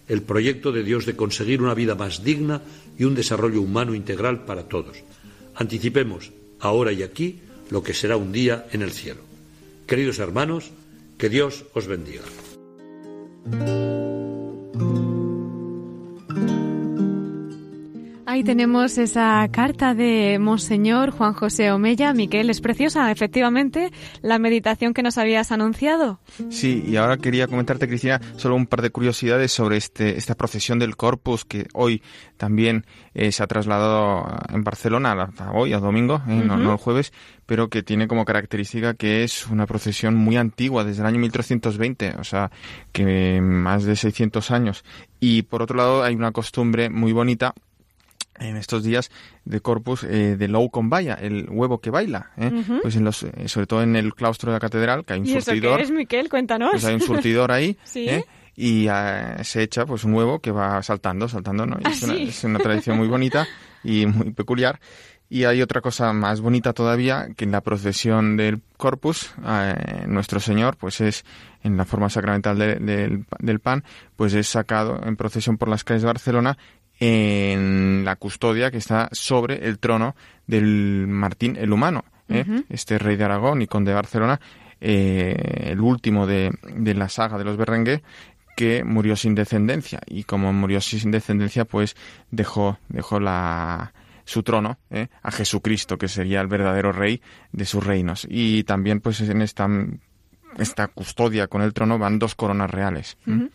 el 0.08 0.22
proyecto 0.24 0.72
de 0.72 0.84
Dios 0.84 1.06
de 1.06 1.16
conseguir 1.16 1.62
una 1.62 1.74
vida 1.74 1.96
más 1.96 2.24
digna 2.24 2.62
y 2.98 3.06
un 3.06 3.16
desarrollo 3.16 3.62
humano 3.62 3.94
integral 3.96 4.44
para 4.44 4.64
todos. 4.64 4.98
Anticipemos, 5.56 6.32
ahora 6.60 6.92
y 6.92 7.04
aquí, 7.04 7.40
lo 7.70 7.84
que 7.84 7.94
será 7.94 8.18
un 8.18 8.32
día 8.32 8.68
en 8.72 8.82
el 8.82 8.92
cielo. 8.92 9.22
Queridos 9.88 10.20
hermanos, 10.20 10.72
que 11.18 11.30
Dios 11.30 11.66
os 11.74 11.88
bendiga. 11.88 12.24
Ahí 18.40 18.46
tenemos 18.46 18.98
esa 18.98 19.46
carta 19.52 19.94
de 19.94 20.40
Monseñor 20.40 21.12
Juan 21.12 21.34
José 21.34 21.74
Omeya. 21.74 22.14
Miquel, 22.14 22.50
es 22.50 22.62
preciosa, 22.62 23.12
efectivamente, 23.12 23.92
la 24.22 24.40
meditación 24.40 24.94
que 24.94 25.04
nos 25.04 25.18
habías 25.18 25.52
anunciado. 25.52 26.22
Sí, 26.48 26.82
y 26.88 26.96
ahora 26.96 27.18
quería 27.18 27.48
comentarte, 27.48 27.90
Cristina, 27.90 28.22
solo 28.38 28.56
un 28.56 28.66
par 28.66 28.82
de 28.82 28.92
curiosidades 28.92 29.52
sobre 29.52 29.76
este, 29.76 30.18
esta 30.18 30.36
procesión 30.36 30.80
del 30.80 30.96
Corpus 30.96 31.44
que 31.44 31.68
hoy 31.74 32.02
también 32.38 32.86
eh, 33.14 33.34
se 33.34 33.44
ha 33.44 33.48
trasladado 33.48 34.26
en 34.48 34.64
Barcelona, 34.64 35.34
hoy, 35.54 35.74
a 35.74 35.80
domingo, 35.80 36.22
eh, 36.26 36.42
no, 36.46 36.72
el 36.72 36.78
jueves, 36.78 37.12
pero 37.46 37.68
que 37.68 37.84
tiene 37.84 38.08
como 38.08 38.24
característica 38.24 38.94
que 38.94 39.26
es 39.26 39.48
una 39.48 39.66
procesión 39.66 40.16
muy 40.16 40.38
antigua, 40.38 40.86
desde 40.86 41.02
el 41.02 41.08
año 41.08 41.20
1320, 41.20 42.16
o 42.18 42.24
sea, 42.24 42.52
que 42.94 43.42
más 43.42 43.84
de 43.84 43.98
600 43.98 44.50
años. 44.52 44.86
Y 45.20 45.42
por 45.42 45.62
otro 45.62 45.76
lado, 45.76 46.04
hay 46.04 46.16
una 46.16 46.32
costumbre 46.32 46.90
muy 46.90 47.12
bonita 47.12 47.54
en 48.40 48.58
estos 48.58 48.84
días 48.84 49.12
de 49.46 49.62
Corpus 49.62 50.04
eh, 50.04 50.36
de 50.38 50.48
Low 50.48 50.70
con 50.70 50.90
Vaya, 50.90 51.16
el 51.16 51.48
huevo 51.50 51.80
que 51.80 51.90
baila, 51.90 52.32
¿eh? 52.38 52.52
pues 52.82 52.96
en 52.96 53.04
los, 53.04 53.24
eh, 53.24 53.48
sobre 53.48 53.68
todo 53.68 53.84
en 53.84 53.96
el 53.96 54.14
claustro 54.14 54.52
de 54.52 54.56
la 54.56 54.60
catedral, 54.60 55.06
que 55.06 55.14
hay 55.14 55.20
un 55.20 55.28
¿Y 55.28 55.42
surtidor. 55.42 55.72
Eso 55.72 55.78
qué 55.78 55.84
es, 55.84 55.92
Miquel? 55.92 56.30
Cuéntanos. 56.30 56.72
Pues 56.72 56.86
hay 56.86 56.96
un 56.96 57.02
surtidor 57.02 57.52
ahí. 57.52 57.78
¿Sí? 57.84 58.10
Y 58.56 58.90
uh, 58.90 59.42
se 59.44 59.64
echa 59.64 59.86
pues 59.86 60.04
un 60.04 60.14
huevo 60.14 60.40
que 60.40 60.52
va 60.52 60.84
saltando, 60.84 61.30
saltando, 61.30 61.66
¿no? 61.66 61.78
¿Ah, 61.82 61.92
es, 61.92 62.04
una, 62.04 62.16
sí? 62.16 62.24
es 62.24 62.44
una 62.44 62.60
tradición 62.60 62.98
muy 62.98 63.08
bonita 63.08 63.48
y 63.86 64.06
muy 64.06 64.32
peculiar. 64.32 64.80
Y 65.32 65.44
hay 65.44 65.62
otra 65.62 65.80
cosa 65.80 66.12
más 66.12 66.42
bonita 66.42 66.74
todavía, 66.74 67.28
que 67.38 67.46
en 67.46 67.52
la 67.52 67.62
procesión 67.62 68.36
del 68.36 68.62
Corpus, 68.78 69.32
eh, 69.46 70.06
nuestro 70.08 70.40
Señor, 70.40 70.76
pues 70.76 71.02
es, 71.02 71.24
en 71.64 71.78
la 71.78 71.86
forma 71.86 72.10
sacramental 72.10 72.58
de, 72.58 72.76
de, 72.78 73.24
del 73.38 73.60
pan, 73.60 73.84
pues 74.16 74.34
es 74.34 74.48
sacado 74.48 75.00
en 75.06 75.16
procesión 75.16 75.60
por 75.60 75.70
las 75.70 75.84
calles 75.84 76.02
de 76.02 76.08
Barcelona 76.08 76.58
en 77.00 78.04
la 78.04 78.16
custodia 78.18 78.72
que 78.72 78.78
está 78.78 79.10
sobre 79.12 79.68
el 79.68 79.80
trono 79.80 80.16
del 80.48 81.08
Martín 81.08 81.56
el 81.56 81.72
Humano, 81.72 82.04
¿eh? 82.28 82.44
uh 82.48 82.52
-huh. 82.52 82.66
este 82.70 82.98
rey 82.98 83.16
de 83.16 83.24
Aragón 83.24 83.62
y 83.62 83.68
conde 83.68 83.92
de 83.92 83.96
Barcelona, 83.96 84.40
eh, 84.82 85.70
el 85.72 85.80
último 85.80 86.28
de, 86.28 86.52
de, 86.76 86.94
la 86.94 87.10
saga 87.10 87.38
de 87.38 87.44
los 87.44 87.58
Berenguer, 87.58 88.02
que 88.56 88.84
murió 88.84 89.16
sin 89.16 89.36
descendencia. 89.36 90.02
Y 90.06 90.24
como 90.24 90.52
murió 90.52 90.82
sin 90.82 91.12
descendencia, 91.12 91.66
pues 91.66 91.96
dejó, 92.32 92.78
dejó 92.90 93.20
la, 93.20 93.94
su 94.26 94.44
trono 94.44 94.78
¿eh? 94.90 95.08
a 95.24 95.32
Jesucristo, 95.32 95.98
que 95.98 96.08
sería 96.08 96.42
el 96.42 96.48
verdadero 96.48 96.92
rey 96.92 97.22
de 97.52 97.66
sus 97.66 97.86
reinos. 97.86 98.28
Y 98.30 98.64
también, 98.64 99.00
pues 99.00 99.22
en 99.22 99.42
esta, 99.42 99.68
esta 100.58 100.88
custodia 100.88 101.48
con 101.48 101.62
el 101.62 101.74
trono 101.74 101.98
van 101.98 102.20
dos 102.20 102.36
coronas 102.36 102.70
reales. 102.70 103.18
Uh 103.26 103.32
-huh. 103.32 103.50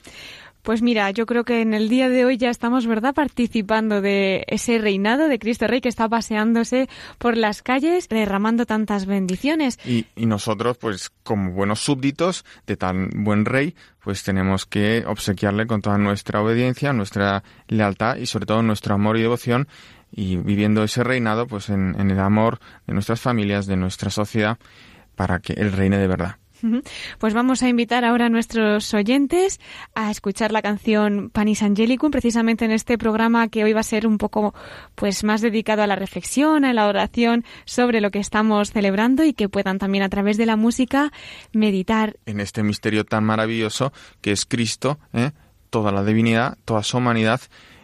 Pues 0.64 0.80
mira, 0.80 1.10
yo 1.10 1.26
creo 1.26 1.44
que 1.44 1.60
en 1.60 1.74
el 1.74 1.90
día 1.90 2.08
de 2.08 2.24
hoy 2.24 2.38
ya 2.38 2.48
estamos, 2.48 2.86
¿verdad?, 2.86 3.14
participando 3.14 4.00
de 4.00 4.44
ese 4.48 4.78
reinado 4.78 5.28
de 5.28 5.38
Cristo 5.38 5.66
Rey 5.66 5.82
que 5.82 5.90
está 5.90 6.08
paseándose 6.08 6.88
por 7.18 7.36
las 7.36 7.60
calles, 7.60 8.08
derramando 8.08 8.64
tantas 8.64 9.04
bendiciones. 9.04 9.78
Y, 9.84 10.06
y 10.16 10.24
nosotros, 10.24 10.78
pues 10.78 11.12
como 11.22 11.52
buenos 11.52 11.80
súbditos 11.80 12.46
de 12.66 12.78
tan 12.78 13.10
buen 13.12 13.44
rey, 13.44 13.74
pues 14.02 14.22
tenemos 14.22 14.64
que 14.64 15.04
obsequiarle 15.06 15.66
con 15.66 15.82
toda 15.82 15.98
nuestra 15.98 16.40
obediencia, 16.40 16.94
nuestra 16.94 17.44
lealtad 17.68 18.16
y 18.16 18.24
sobre 18.24 18.46
todo 18.46 18.62
nuestro 18.62 18.94
amor 18.94 19.18
y 19.18 19.20
devoción 19.20 19.68
y 20.10 20.38
viviendo 20.38 20.82
ese 20.82 21.04
reinado 21.04 21.46
pues 21.46 21.68
en, 21.68 21.94
en 22.00 22.10
el 22.10 22.20
amor 22.20 22.58
de 22.86 22.94
nuestras 22.94 23.20
familias, 23.20 23.66
de 23.66 23.76
nuestra 23.76 24.08
sociedad, 24.08 24.56
para 25.14 25.40
que 25.40 25.52
él 25.52 25.72
reine 25.72 25.98
de 25.98 26.06
verdad. 26.06 26.36
Pues 27.18 27.34
vamos 27.34 27.62
a 27.62 27.68
invitar 27.68 28.04
ahora 28.04 28.26
a 28.26 28.28
nuestros 28.28 28.92
oyentes 28.94 29.60
a 29.94 30.10
escuchar 30.10 30.52
la 30.52 30.62
canción 30.62 31.30
Panis 31.30 31.62
Angelicum, 31.62 32.10
precisamente 32.10 32.64
en 32.64 32.70
este 32.70 32.98
programa 32.98 33.48
que 33.48 33.64
hoy 33.64 33.72
va 33.72 33.80
a 33.80 33.84
ser 33.84 34.06
un 34.06 34.18
poco 34.18 34.54
pues 34.94 35.24
más 35.24 35.40
dedicado 35.40 35.82
a 35.82 35.86
la 35.86 35.96
reflexión, 35.96 36.64
a 36.64 36.72
la 36.72 36.86
oración 36.86 37.44
sobre 37.64 38.00
lo 38.00 38.10
que 38.10 38.18
estamos 38.18 38.72
celebrando 38.72 39.24
y 39.24 39.32
que 39.32 39.48
puedan 39.48 39.78
también 39.78 40.04
a 40.04 40.08
través 40.08 40.36
de 40.36 40.46
la 40.46 40.56
música 40.56 41.12
meditar 41.52 42.16
en 42.26 42.40
este 42.40 42.62
misterio 42.62 43.04
tan 43.04 43.24
maravilloso 43.24 43.92
que 44.20 44.32
es 44.32 44.46
Cristo, 44.46 44.98
¿eh? 45.12 45.32
toda 45.70 45.92
la 45.92 46.04
divinidad, 46.04 46.56
toda 46.64 46.82
su 46.82 46.98
humanidad 46.98 47.40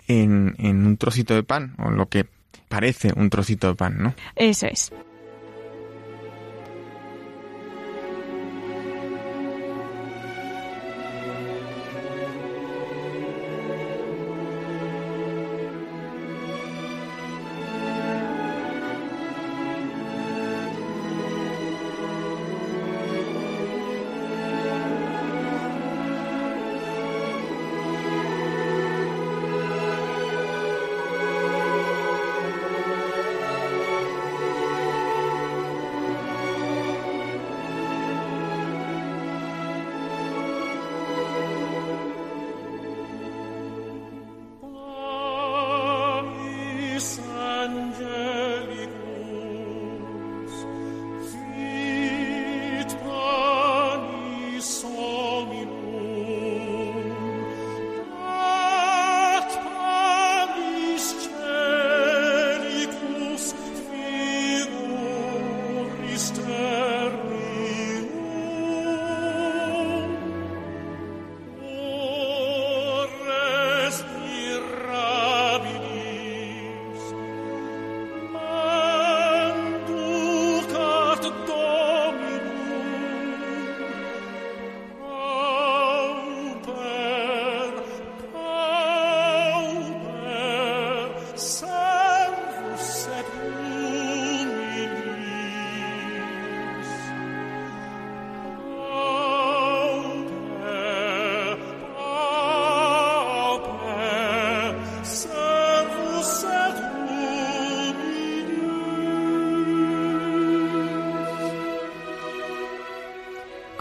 en, 0.06 0.54
en 0.58 0.86
un 0.86 0.96
trocito 0.96 1.34
de 1.34 1.42
pan, 1.42 1.74
o 1.78 1.90
lo 1.90 2.08
que 2.08 2.26
parece 2.68 3.12
un 3.16 3.30
trocito 3.30 3.68
de 3.68 3.74
pan, 3.74 3.96
¿no? 3.98 4.14
Eso 4.36 4.66
es. 4.66 4.92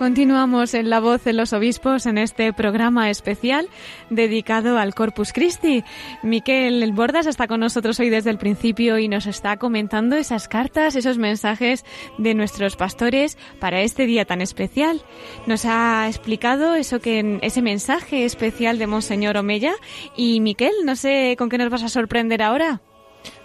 Continuamos 0.09 0.73
en 0.73 0.89
La 0.89 0.99
Voz 0.99 1.23
de 1.23 1.33
los 1.33 1.53
Obispos 1.53 2.07
en 2.07 2.17
este 2.17 2.51
programa 2.51 3.11
especial 3.11 3.69
dedicado 4.09 4.79
al 4.79 4.95
Corpus 4.95 5.31
Christi. 5.31 5.83
Miquel 6.23 6.91
Bordas 6.93 7.27
está 7.27 7.47
con 7.47 7.59
nosotros 7.59 7.99
hoy 7.99 8.09
desde 8.09 8.31
el 8.31 8.39
principio 8.39 8.97
y 8.97 9.07
nos 9.07 9.27
está 9.27 9.57
comentando 9.57 10.15
esas 10.15 10.47
cartas, 10.47 10.95
esos 10.95 11.19
mensajes 11.19 11.85
de 12.17 12.33
nuestros 12.33 12.75
pastores 12.75 13.37
para 13.59 13.81
este 13.81 14.07
día 14.07 14.25
tan 14.25 14.41
especial. 14.41 14.99
Nos 15.45 15.65
ha 15.65 16.07
explicado 16.07 16.73
eso 16.73 16.99
que 16.99 17.37
ese 17.43 17.61
mensaje 17.61 18.25
especial 18.25 18.79
de 18.79 18.87
Monseñor 18.87 19.37
Omeya 19.37 19.75
y 20.17 20.39
Miquel, 20.39 20.73
no 20.85 20.95
sé 20.95 21.35
con 21.37 21.49
qué 21.49 21.59
nos 21.59 21.69
vas 21.69 21.83
a 21.83 21.87
sorprender 21.87 22.41
ahora 22.41 22.81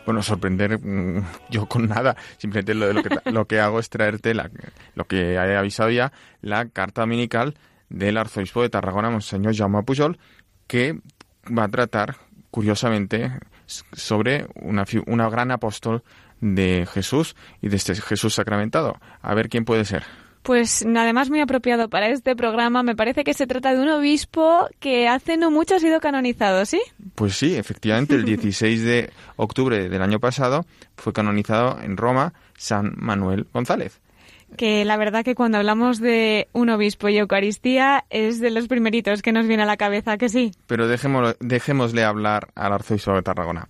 bueno, 0.05 0.23
sorprender 0.23 0.79
mm, 0.79 1.25
yo 1.51 1.67
con 1.67 1.89
nada. 1.89 2.17
Simplemente 2.39 2.75
lo, 2.75 2.93
lo, 2.93 3.03
que, 3.03 3.31
lo 3.31 3.47
que 3.47 3.61
hago 3.61 3.79
es 3.79 3.89
traerte 3.91 4.35
la, 4.35 4.51
lo 4.95 5.07
que 5.07 5.35
he 5.35 5.57
avisado 5.57 5.91
ya, 5.91 6.13
la 6.41 6.69
carta 6.69 7.03
dominical 7.03 7.55
del 7.89 8.17
arzobispo 8.17 8.63
de 8.63 8.71
Tarragona, 8.71 9.11
Monseñor 9.11 9.55
Jaume 9.55 9.83
Pujol, 9.83 10.19
que 10.67 10.99
va 11.47 11.65
a 11.65 11.69
tratar, 11.69 12.17
curiosamente, 12.51 13.33
sobre 13.67 14.47
una, 14.55 14.85
una 15.07 15.29
gran 15.29 15.51
apóstol 15.51 16.03
de 16.41 16.87
Jesús 16.93 17.37
y 17.63 17.69
de 17.69 17.77
este 17.77 17.95
Jesús 17.95 18.35
sacramentado. 18.35 19.01
A 19.23 19.35
ver 19.35 19.49
quién 19.49 19.65
puede 19.65 19.85
ser. 19.85 20.05
Pues 20.45 20.85
además 20.85 21.31
muy 21.31 21.41
apropiado 21.41 21.89
para 21.89 22.11
este 22.11 22.37
programa. 22.37 22.83
Me 22.83 22.95
parece 22.95 23.25
que 23.25 23.33
se 23.33 23.47
trata 23.47 23.75
de 23.75 23.81
un 23.81 23.89
obispo 23.89 24.69
que 24.79 25.09
hace 25.09 25.39
no 25.39 25.51
mucho 25.51 25.77
ha 25.77 25.81
sido 25.81 26.01
canonizado, 26.01 26.67
¿sí? 26.67 26.83
Pues 27.15 27.35
sí, 27.35 27.57
efectivamente, 27.57 28.15
el 28.15 28.25
16 28.27 28.83
de 28.83 29.11
octubre 29.37 29.89
del 29.89 30.03
año 30.03 30.21
pasado 30.21 30.67
fue 30.97 31.15
canonizado 31.15 31.81
en 31.81 31.97
Roma 31.97 32.35
San 32.59 32.93
Manuel 32.99 33.47
González. 33.55 34.03
Que 34.59 34.85
la 34.85 34.99
verdad 34.99 35.25
que 35.25 35.35
cuando 35.35 35.57
hablamos 35.57 35.99
de 35.99 36.49
un 36.53 36.69
obispo 36.69 37.09
y 37.09 37.17
Eucaristía 37.17 38.05
es 38.11 38.39
de 38.39 38.51
los 38.51 38.69
primeritos 38.69 39.23
que 39.23 39.33
nos 39.33 39.47
viene 39.47 39.63
a 39.63 39.67
la 39.67 39.79
cabeza, 39.79 40.19
que 40.19 40.29
sí. 40.29 40.53
Pero 40.67 40.87
dejémosle, 40.89 41.37
dejémosle 41.41 42.05
hablar 42.05 42.49
al 42.55 42.75
arzobispo 42.75 43.15
de 43.15 43.23
Tarragona. 43.23 43.69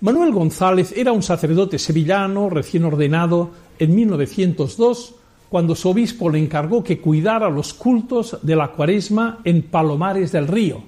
Manuel 0.00 0.30
González 0.30 0.94
era 0.96 1.10
un 1.10 1.24
sacerdote 1.24 1.76
sevillano 1.76 2.48
recién 2.48 2.84
ordenado 2.84 3.50
en 3.80 3.96
1902 3.96 5.14
cuando 5.48 5.74
su 5.74 5.88
obispo 5.88 6.30
le 6.30 6.38
encargó 6.38 6.84
que 6.84 7.00
cuidara 7.00 7.50
los 7.50 7.74
cultos 7.74 8.38
de 8.42 8.54
la 8.54 8.68
cuaresma 8.68 9.40
en 9.42 9.62
Palomares 9.62 10.30
del 10.30 10.46
Río, 10.46 10.80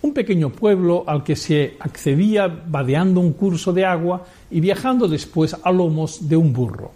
un 0.00 0.14
pequeño 0.14 0.48
pueblo 0.48 1.04
al 1.06 1.22
que 1.22 1.36
se 1.36 1.76
accedía 1.80 2.46
vadeando 2.48 3.20
un 3.20 3.34
curso 3.34 3.74
de 3.74 3.84
agua 3.84 4.24
y 4.50 4.60
viajando 4.60 5.06
después 5.06 5.54
a 5.62 5.70
lomos 5.70 6.26
de 6.26 6.36
un 6.38 6.54
burro. 6.54 6.92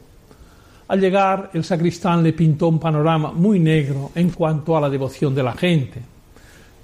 Al 0.89 0.99
llegar, 0.99 1.51
el 1.53 1.65
sacristán 1.65 2.23
le 2.23 2.33
pintó 2.33 2.69
un 2.69 2.81
panorama 2.81 3.33
muy 3.33 3.61
negro 3.61 4.13
en 4.15 4.31
cuanto 4.31 4.79
a 4.79 4.81
la 4.81 4.89
devoción 4.89 5.35
de 5.35 5.43
la 5.43 5.53
gente. 5.53 6.01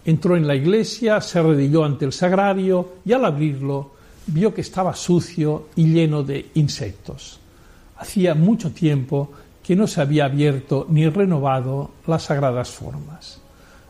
Entró 0.04 0.36
en 0.36 0.46
la 0.46 0.54
iglesia, 0.54 1.22
se 1.22 1.38
arrodilló 1.38 1.82
ante 1.82 2.04
el 2.04 2.12
sagrario 2.12 2.90
y 3.06 3.14
al 3.14 3.24
abrirlo 3.24 3.95
vio 4.26 4.52
que 4.52 4.60
estaba 4.60 4.94
sucio 4.94 5.68
y 5.76 5.86
lleno 5.86 6.22
de 6.22 6.50
insectos. 6.54 7.38
Hacía 7.98 8.34
mucho 8.34 8.72
tiempo 8.72 9.30
que 9.62 9.76
no 9.76 9.86
se 9.86 10.00
había 10.00 10.26
abierto 10.26 10.86
ni 10.88 11.08
renovado 11.08 11.90
las 12.06 12.24
sagradas 12.24 12.70
formas. 12.70 13.40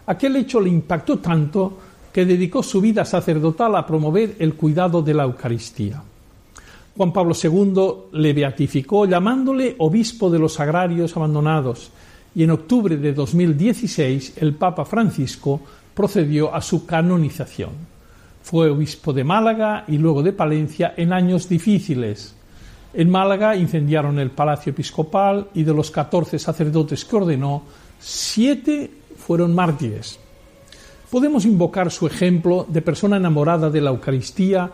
Aquel 0.07 0.37
hecho 0.37 0.61
le 0.61 0.71
impactó 0.71 1.19
tanto 1.19 1.79
que 2.13 2.25
dedicó 2.25 2.63
su 2.63 2.81
vida 2.81 3.05
sacerdotal 3.05 3.77
a 3.77 3.87
promover 3.87 4.37
el 4.39 4.55
cuidado 4.55 5.03
de 5.03 5.13
la 5.13 5.25
Eucaristía. 5.25 6.03
Juan 6.97 7.13
Pablo 7.13 7.35
II 7.35 8.19
le 8.19 8.33
beatificó 8.33 9.05
llamándole 9.05 9.75
obispo 9.79 10.31
de 10.31 10.39
los 10.39 10.59
agrarios 10.59 11.15
abandonados 11.15 11.91
y 12.35 12.43
en 12.43 12.53
octubre 12.53 12.97
de 12.97 13.13
2016 13.13 14.35
el 14.37 14.55
Papa 14.55 14.85
Francisco 14.87 15.61
procedió 15.93 16.55
a 16.55 16.63
su 16.63 16.87
canonización. 16.87 17.96
Fue 18.47 18.71
obispo 18.71 19.13
de 19.13 19.25
Málaga 19.25 19.83
y 19.89 19.99
luego 19.99 20.23
de 20.23 20.33
Palencia 20.33 20.95
en 20.97 21.13
años 21.13 21.49
difíciles. 21.49 22.37
En 22.95 23.11
Málaga 23.11 23.57
incendiaron 23.57 24.21
el 24.21 24.31
palacio 24.31 24.71
episcopal 24.71 25.49
y 25.53 25.65
de 25.65 25.75
los 25.75 25.91
14 25.91 26.39
sacerdotes 26.39 27.05
que 27.05 27.17
ordenó, 27.17 27.65
siete 27.99 28.89
fueron 29.17 29.53
mártires. 29.53 30.21
Podemos 31.11 31.45
invocar 31.45 31.91
su 31.91 32.07
ejemplo 32.07 32.65
de 32.69 32.83
persona 32.83 33.17
enamorada 33.17 33.69
de 33.69 33.81
la 33.81 33.91
Eucaristía 33.91 34.71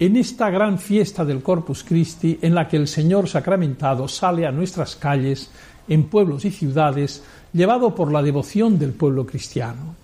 en 0.00 0.16
esta 0.16 0.50
gran 0.50 0.80
fiesta 0.80 1.24
del 1.24 1.44
Corpus 1.44 1.84
Christi 1.84 2.40
en 2.42 2.56
la 2.56 2.66
que 2.66 2.76
el 2.76 2.88
Señor 2.88 3.28
sacramentado 3.28 4.08
sale 4.08 4.48
a 4.48 4.50
nuestras 4.50 4.96
calles, 4.96 5.48
en 5.86 6.08
pueblos 6.08 6.44
y 6.44 6.50
ciudades, 6.50 7.22
llevado 7.52 7.94
por 7.94 8.10
la 8.10 8.20
devoción 8.20 8.80
del 8.80 8.90
pueblo 8.90 9.24
cristiano. 9.24 10.01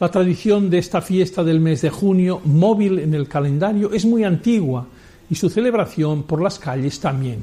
La 0.00 0.10
tradición 0.10 0.70
de 0.70 0.78
esta 0.78 1.02
fiesta 1.02 1.44
del 1.44 1.60
mes 1.60 1.82
de 1.82 1.90
junio, 1.90 2.40
móvil 2.46 3.00
en 3.00 3.12
el 3.12 3.28
calendario, 3.28 3.92
es 3.92 4.06
muy 4.06 4.24
antigua 4.24 4.86
y 5.28 5.34
su 5.34 5.50
celebración 5.50 6.22
por 6.22 6.40
las 6.40 6.58
calles 6.58 6.98
también. 6.98 7.40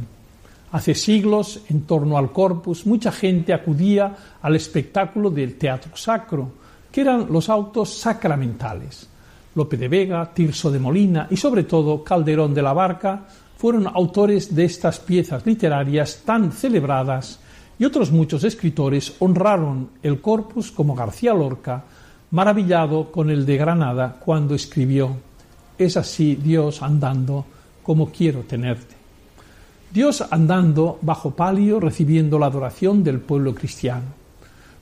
Hace 0.71 0.95
siglos, 0.95 1.61
en 1.69 1.81
torno 1.81 2.17
al 2.17 2.31
corpus, 2.31 2.87
mucha 2.87 3.11
gente 3.11 3.53
acudía 3.53 4.17
al 4.41 4.55
espectáculo 4.55 5.29
del 5.29 5.53
teatro 5.53 5.95
sacro, 5.95 6.49
que 6.91 7.01
eran 7.01 7.27
los 7.31 7.47
autos 7.47 7.93
sacramentales. 7.93 9.07
Lope 9.53 9.77
de 9.77 9.87
Vega, 9.87 10.33
Tirso 10.33 10.71
de 10.71 10.79
Molina 10.79 11.27
y 11.29 11.37
sobre 11.37 11.61
todo 11.61 12.03
Calderón 12.03 12.55
de 12.55 12.63
la 12.63 12.73
Barca 12.73 13.27
fueron 13.55 13.85
autores 13.85 14.55
de 14.55 14.65
estas 14.65 14.99
piezas 14.99 15.45
literarias 15.45 16.23
tan 16.25 16.51
celebradas 16.51 17.39
y 17.77 17.85
otros 17.85 18.11
muchos 18.11 18.43
escritores 18.43 19.13
honraron 19.19 19.91
el 20.01 20.19
corpus 20.21 20.71
como 20.71 20.95
García 20.95 21.35
Lorca, 21.35 21.83
maravillado 22.31 23.11
con 23.11 23.29
el 23.29 23.45
de 23.45 23.57
Granada 23.57 24.17
cuando 24.19 24.55
escribió 24.55 25.15
Es 25.77 25.95
así 25.97 26.35
Dios 26.35 26.81
andando 26.81 27.45
como 27.83 28.11
quiero 28.11 28.41
tenerte. 28.41 28.95
Dios 29.91 30.25
andando 30.29 30.99
bajo 31.01 31.31
palio 31.31 31.79
recibiendo 31.79 32.37
la 32.37 32.47
adoración 32.47 33.03
del 33.03 33.19
pueblo 33.19 33.55
cristiano. 33.55 34.07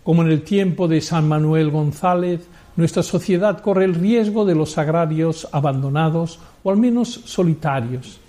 Como 0.04 0.24
en 0.24 0.32
el 0.32 0.42
tiempo 0.44 0.88
de 0.88 1.02
San 1.02 1.28
Manuel 1.28 1.70
González, 1.70 2.48
nuestra 2.76 3.04
sociedad 3.04 3.62
corre 3.62 3.86
el 3.86 3.96
riesgo 3.96 4.46
de 4.46 4.56
los 4.56 4.78
agrarios 4.78 5.48
abandonados 5.52 6.40
o 6.64 6.72
al 6.72 6.78
menos 6.78 7.10
solitarios. 7.26 8.20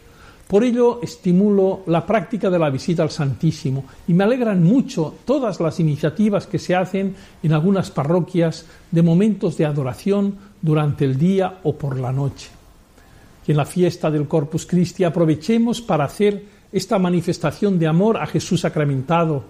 Por 0.46 0.62
ello 0.62 1.00
estimulo 1.02 1.82
la 1.86 2.06
práctica 2.06 2.48
de 2.50 2.58
la 2.58 2.70
visita 2.70 3.02
al 3.02 3.10
Santísimo 3.10 3.84
y 4.06 4.14
me 4.14 4.24
alegran 4.24 4.62
mucho 4.62 5.14
todas 5.24 5.58
las 5.60 5.80
iniciativas 5.80 6.46
que 6.46 6.58
se 6.58 6.76
hacen 6.76 7.16
en 7.42 7.52
algunas 7.52 7.90
parroquias 7.90 8.64
de 8.90 9.02
momentos 9.02 9.56
de 9.56 9.66
adoración 9.66 10.36
durante 10.62 11.04
el 11.04 11.18
día 11.18 11.58
o 11.64 11.74
por 11.74 11.98
la 11.98 12.12
noche 12.12 12.56
que 13.46 13.52
en 13.52 13.58
la 13.58 13.64
fiesta 13.64 14.10
del 14.10 14.26
Corpus 14.26 14.66
Christi 14.66 15.04
aprovechemos 15.04 15.80
para 15.80 16.04
hacer 16.04 16.44
esta 16.72 16.98
manifestación 16.98 17.78
de 17.78 17.86
amor 17.86 18.16
a 18.16 18.26
Jesús 18.26 18.62
sacramentado. 18.62 19.44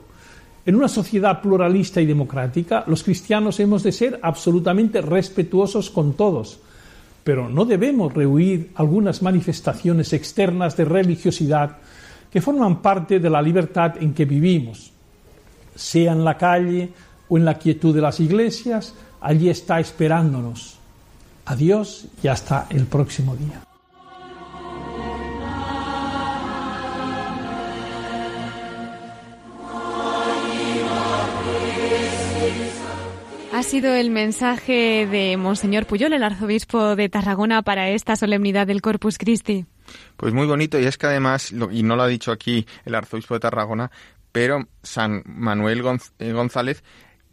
En 0.66 0.77
una 0.77 0.87
sociedad 0.87 1.40
pluralista 1.40 2.03
y 2.03 2.07
democrática, 2.07 2.85
los 2.88 3.03
cristianos 3.03 3.59
hemos 3.59 3.83
de 3.83 3.92
ser 3.92 4.21
absolutamente 4.23 5.01
respetuosos 5.01 5.88
con 5.88 6.12
todos, 6.12 6.61
pero 7.27 7.49
no 7.49 7.65
debemos 7.65 8.15
rehuir 8.15 8.71
algunas 8.77 9.21
manifestaciones 9.21 10.12
externas 10.12 10.77
de 10.77 10.85
religiosidad 10.85 11.79
que 12.31 12.41
forman 12.41 12.81
parte 12.81 13.19
de 13.19 13.29
la 13.29 13.43
libertad 13.43 13.95
en 14.01 14.15
que 14.15 14.25
vivimos. 14.25 14.93
Sea 15.75 16.12
en 16.12 16.25
la 16.25 16.39
calle 16.39 16.91
o 17.29 17.37
en 17.37 17.45
la 17.45 17.59
quietud 17.59 17.93
de 17.93 18.01
las 18.01 18.21
iglesias, 18.21 18.95
allí 19.21 19.49
está 19.49 19.81
esperándonos. 19.81 20.79
Adiós 21.47 22.07
y 22.23 22.29
hasta 22.29 22.69
el 22.71 22.87
próximo 22.87 23.35
día. 23.35 23.61
Ha 33.57 33.62
sido 33.62 33.95
el 33.95 34.11
mensaje 34.11 35.09
de 35.11 35.38
Monseñor 35.38 35.87
Puyol, 35.87 36.12
el 36.12 36.23
arzobispo 36.23 36.95
de 36.95 37.09
Tarragona, 37.09 37.62
para 37.62 37.88
esta 37.88 38.14
solemnidad 38.14 38.66
del 38.66 38.83
Corpus 38.83 39.16
Christi. 39.16 39.64
Pues 40.19 40.35
muy 40.35 40.47
bonito, 40.47 40.79
y 40.79 40.85
es 40.85 40.99
que 40.99 41.07
además, 41.07 41.53
y 41.71 41.83
no 41.83 41.97
lo 41.97 42.03
ha 42.03 42.07
dicho 42.07 42.33
aquí 42.33 42.66
el 42.85 42.95
arzobispo 42.95 43.33
de 43.33 43.40
Tarragona, 43.40 43.90
pero 44.31 44.69
San 44.83 45.23
Manuel 45.25 45.83
eh, 46.19 46.33
González 46.33 46.85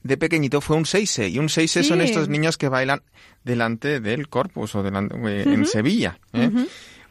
de 0.04 0.16
pequeñito 0.16 0.62
fue 0.62 0.78
un 0.78 0.86
seise, 0.86 1.28
y 1.28 1.40
un 1.40 1.50
seise 1.50 1.84
son 1.84 2.00
estos 2.00 2.30
niños 2.30 2.58
que 2.58 2.70
bailan 2.70 3.02
delante 3.44 4.00
del 4.00 4.30
Corpus 4.30 4.76
o 4.76 4.82
delante, 4.82 5.18
eh, 5.28 5.44
en 5.44 5.66
Sevilla. 5.66 6.20
¿eh? 6.32 6.50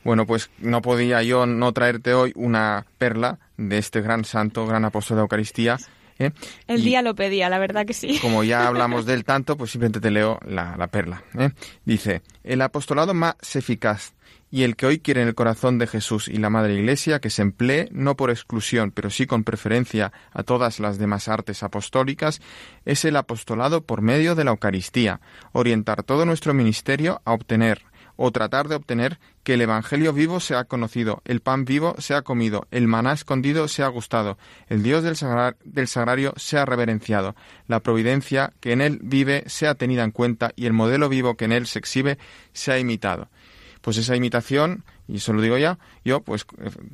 Bueno, 0.04 0.26
pues 0.26 0.48
no 0.56 0.80
podía 0.80 1.22
yo 1.22 1.44
no 1.44 1.72
traerte 1.72 2.14
hoy 2.14 2.32
una 2.34 2.86
perla 2.96 3.40
de 3.58 3.76
este 3.76 4.00
gran 4.00 4.24
santo, 4.24 4.66
gran 4.66 4.86
apóstol 4.86 5.18
de 5.18 5.20
Eucaristía, 5.20 5.76
¿eh? 6.22 6.32
El 6.66 6.82
día 6.84 7.02
lo 7.02 7.14
pedía, 7.14 7.48
la 7.48 7.58
verdad 7.58 7.86
que 7.86 7.94
sí. 7.94 8.18
Como 8.22 8.44
ya 8.44 8.66
hablamos 8.66 9.06
del 9.06 9.24
tanto, 9.24 9.56
pues 9.56 9.70
simplemente 9.70 10.00
te 10.00 10.10
leo 10.10 10.38
la, 10.46 10.86
perla. 10.88 11.22
¿eh? 11.38 11.50
Dice, 11.84 12.22
el 12.44 12.60
apostolado 12.62 13.14
más 13.14 13.36
eficaz 13.54 14.14
y 14.52 14.64
el 14.64 14.76
que 14.76 14.84
hoy 14.86 14.98
quiere 14.98 15.22
en 15.22 15.28
el 15.28 15.34
corazón 15.34 15.78
de 15.78 15.86
Jesús 15.86 16.28
y 16.28 16.36
la 16.36 16.50
Madre 16.50 16.74
Iglesia 16.74 17.20
que 17.20 17.30
se 17.30 17.40
emplee 17.40 17.88
no 17.90 18.16
por 18.16 18.30
exclusión, 18.30 18.90
pero 18.90 19.08
sí 19.08 19.26
con 19.26 19.44
preferencia 19.44 20.12
a 20.30 20.42
todas 20.42 20.78
las 20.78 20.98
demás 20.98 21.26
artes 21.26 21.62
apostólicas, 21.62 22.40
es 22.84 23.04
el 23.06 23.16
apostolado 23.16 23.84
por 23.84 24.02
medio 24.02 24.34
de 24.34 24.44
la 24.44 24.50
Eucaristía, 24.50 25.20
orientar 25.52 26.02
todo 26.02 26.26
nuestro 26.26 26.52
ministerio 26.52 27.22
a 27.24 27.32
obtener 27.32 27.82
o 28.16 28.30
tratar 28.30 28.68
de 28.68 28.76
obtener 28.76 29.18
que 29.42 29.54
el 29.54 29.60
Evangelio 29.60 30.12
vivo 30.12 30.40
sea 30.40 30.64
conocido, 30.64 31.22
el 31.24 31.40
pan 31.40 31.64
vivo 31.64 31.94
sea 31.98 32.22
comido, 32.22 32.66
el 32.70 32.86
maná 32.88 33.12
escondido 33.12 33.68
sea 33.68 33.88
gustado, 33.88 34.38
el 34.68 34.82
Dios 34.82 35.02
del, 35.02 35.16
del 35.64 35.88
sagrario 35.88 36.32
sea 36.36 36.64
reverenciado, 36.64 37.34
la 37.66 37.80
providencia 37.80 38.52
que 38.60 38.72
en 38.72 38.80
él 38.80 39.00
vive 39.02 39.44
sea 39.46 39.74
tenida 39.74 40.04
en 40.04 40.10
cuenta 40.10 40.52
y 40.56 40.66
el 40.66 40.72
modelo 40.72 41.08
vivo 41.08 41.36
que 41.36 41.46
en 41.46 41.52
él 41.52 41.66
se 41.66 41.78
exhibe 41.78 42.18
sea 42.52 42.78
imitado. 42.78 43.28
Pues 43.82 43.96
esa 43.96 44.14
imitación, 44.14 44.84
y 45.08 45.16
eso 45.16 45.32
lo 45.32 45.42
digo 45.42 45.58
ya, 45.58 45.76
yo, 46.04 46.20
pues 46.20 46.46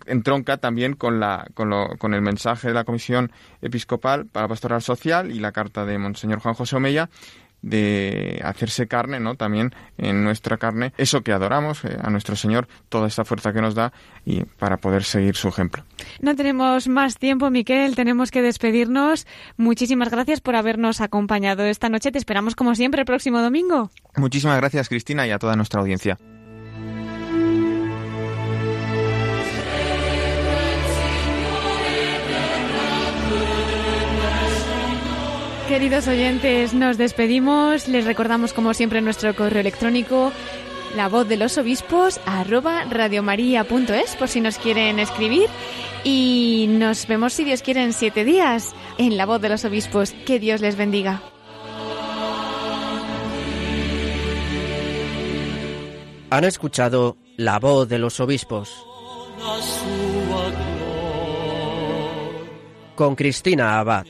entronca 0.07 0.57
también 0.57 0.94
con, 0.94 1.20
la, 1.20 1.46
con, 1.52 1.68
lo, 1.68 1.96
con 1.98 2.14
el 2.14 2.22
mensaje 2.22 2.68
de 2.68 2.74
la 2.74 2.85
Comisión 2.85 3.31
Episcopal 3.61 4.24
para 4.24 4.48
Pastoral 4.48 4.81
Social 4.81 5.31
y 5.31 5.38
la 5.38 5.52
carta 5.52 5.85
de 5.85 5.98
Monseñor 5.98 6.40
Juan 6.40 6.54
José 6.54 6.76
Omeya, 6.76 7.11
de 7.62 8.40
hacerse 8.44 8.87
carne, 8.87 9.21
¿no? 9.21 9.35
También 9.35 9.75
en 9.97 10.25
nuestra 10.25 10.57
carne, 10.59 10.92
eso 10.97 11.23
que 11.23 11.33
adoramos, 11.33 11.85
eh, 11.85 11.97
a 12.01 12.11
nuestro 12.11 12.37
Señor, 12.37 12.68
toda 12.88 13.09
esta 13.09 13.25
fuerza 13.25 13.53
que 13.53 13.61
nos 13.61 13.75
da 13.75 13.92
y 14.25 14.44
para 14.44 14.77
poder 14.77 15.05
seguir 15.05 15.37
su 15.37 15.49
ejemplo. 15.49 15.85
No 16.21 16.37
tenemos 16.37 16.88
más 16.88 17.18
tiempo, 17.18 17.51
Miquel, 17.51 17.97
tenemos 17.97 18.31
que 18.31 18.42
despedirnos. 18.42 19.27
Muchísimas 19.57 20.11
gracias 20.11 20.40
por 20.40 20.57
habernos 20.57 21.01
acompañado 21.01 21.64
esta 21.64 21.88
noche. 21.88 22.12
Te 22.12 22.18
esperamos 22.18 22.55
como 22.55 22.75
siempre 22.75 23.01
el 23.01 23.07
próximo 23.07 23.40
domingo. 23.40 23.90
Muchísimas 24.16 24.57
gracias, 24.59 24.88
Cristina, 24.88 25.27
y 25.27 25.31
a 25.31 25.38
toda 25.38 25.57
nuestra 25.57 25.81
audiencia. 25.81 26.18
Queridos 35.68 36.09
oyentes, 36.09 36.72
nos 36.72 36.96
despedimos. 36.96 37.88
Les 37.88 38.07
recordamos, 38.07 38.54
como 38.54 38.72
siempre, 38.72 39.02
nuestro 39.02 39.37
correo 39.37 39.61
electrónico, 39.61 40.33
la 40.96 41.09
voz 41.09 41.28
de 41.28 41.37
los 41.37 41.59
obispos, 41.59 42.20
arroba 42.24 42.85
radiomaria.es, 42.85 44.16
por 44.16 44.28
si 44.28 44.40
nos 44.40 44.57
quieren 44.57 44.98
escribir. 44.98 45.46
Y 46.04 46.66
nos 46.70 47.07
vemos, 47.07 47.35
si 47.35 47.44
Dios 47.44 47.61
quiere, 47.61 47.83
en 47.83 47.92
siete 47.92 48.24
días 48.24 48.74
en 48.96 49.18
la 49.18 49.26
voz 49.26 49.42
de 49.42 49.50
los 49.50 49.66
obispos. 49.66 50.12
Que 50.24 50.38
Dios 50.38 50.62
les 50.62 50.74
bendiga. 50.74 51.20
Han 56.31 56.44
escuchado 56.44 57.18
la 57.37 57.59
voz 57.59 57.90
de 57.90 57.98
los 57.98 58.20
obispos. 58.20 58.87
Con 62.96 63.14
Cristina 63.14 63.78
Abad. 63.78 64.07